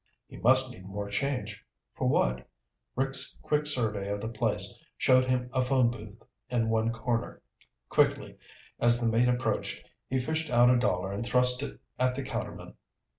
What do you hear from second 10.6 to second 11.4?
a dollar and